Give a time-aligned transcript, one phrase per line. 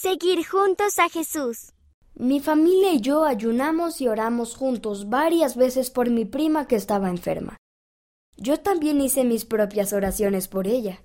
[0.00, 1.72] Seguir juntos a Jesús.
[2.14, 7.08] Mi familia y yo ayunamos y oramos juntos varias veces por mi prima que estaba
[7.08, 7.56] enferma.
[8.36, 11.02] Yo también hice mis propias oraciones por ella.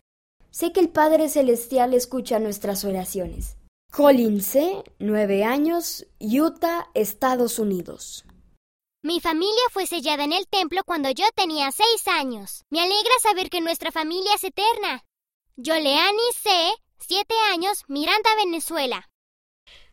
[0.51, 3.57] Sé que el Padre Celestial escucha nuestras oraciones.
[3.91, 8.25] Colin C., nueve años, Utah, Estados Unidos.
[9.01, 12.61] Mi familia fue sellada en el templo cuando yo tenía seis años.
[12.69, 15.03] Me alegra saber que nuestra familia es eterna.
[15.57, 16.49] Yoleani C.,
[17.05, 19.09] siete años, Miranda, Venezuela.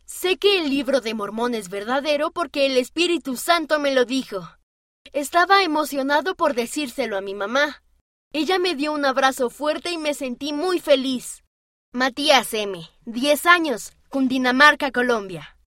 [0.05, 4.47] Sé que el libro de Mormón es verdadero porque el Espíritu Santo me lo dijo.
[5.13, 7.83] Estaba emocionado por decírselo a mi mamá.
[8.33, 11.43] Ella me dio un abrazo fuerte y me sentí muy feliz.
[11.93, 15.57] Matías M., 10 años, Cundinamarca, Colombia.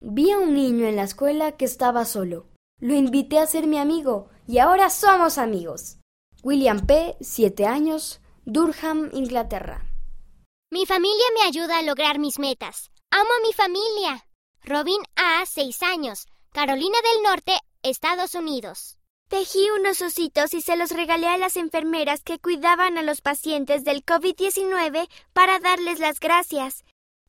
[0.00, 2.46] Vi a un niño en la escuela que estaba solo.
[2.80, 5.98] Lo invité a ser mi amigo y ahora somos amigos.
[6.42, 9.89] William P., 7 años, Durham, Inglaterra.
[10.72, 12.92] Mi familia me ayuda a lograr mis metas.
[13.10, 14.24] Amo a mi familia.
[14.62, 18.96] Robin A., 6 años, Carolina del Norte, Estados Unidos.
[19.28, 23.82] Tejí unos ositos y se los regalé a las enfermeras que cuidaban a los pacientes
[23.82, 26.84] del COVID-19 para darles las gracias.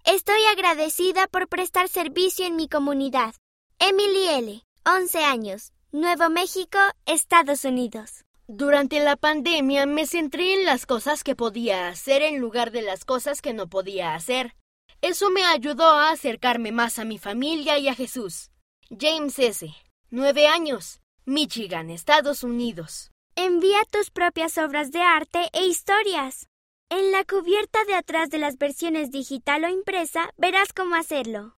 [0.05, 3.33] Estoy agradecida por prestar servicio en mi comunidad.
[3.79, 8.23] Emily L., 11 años, Nuevo México, Estados Unidos.
[8.53, 13.05] Durante la pandemia me centré en las cosas que podía hacer en lugar de las
[13.05, 14.57] cosas que no podía hacer.
[14.99, 18.51] Eso me ayudó a acercarme más a mi familia y a Jesús.
[18.89, 19.73] James S.,
[20.09, 23.11] nueve años, Michigan, Estados Unidos.
[23.37, 26.47] Envía tus propias obras de arte e historias.
[26.89, 31.49] En la cubierta de atrás de las versiones digital o impresa verás cómo hacerlo.